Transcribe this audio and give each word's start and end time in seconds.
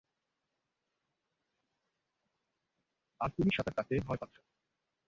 আর 3.21 3.29
তুমি 3.37 3.51
সাঁতার 3.55 3.75
কাটতেই 3.77 4.01
ভয় 4.07 4.19
পাচ্ছো। 4.21 4.41